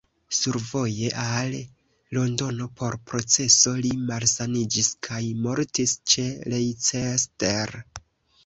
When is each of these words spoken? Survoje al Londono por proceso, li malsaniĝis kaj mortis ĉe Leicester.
Survoje 0.35 1.09
al 1.23 1.57
Londono 2.17 2.67
por 2.79 2.97
proceso, 3.11 3.75
li 3.83 3.91
malsaniĝis 4.07 4.91
kaj 5.09 5.23
mortis 5.45 5.97
ĉe 6.15 6.27
Leicester. 6.55 7.79